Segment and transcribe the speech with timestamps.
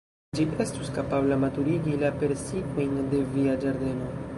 [0.37, 4.15] Ĝi estus kapabla maturigi la persikojn de via ĝardeno.